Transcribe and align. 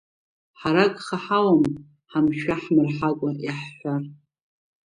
Ҳара 0.59 0.85
гха 0.95 1.17
ҳауам 1.23 1.61
ҳамшәа-ҳмырҳакәа 2.11 3.29
иаҳҳәар… 3.45 4.03